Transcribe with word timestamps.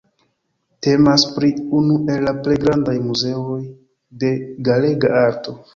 Temas 0.87 1.25
pri 1.35 1.51
unu 1.81 1.99
el 2.15 2.27
la 2.31 2.35
plej 2.47 2.59
grandaj 2.67 2.99
muzeoj 3.11 3.63
de 4.25 4.37
galega 4.71 5.19
arto. 5.25 5.61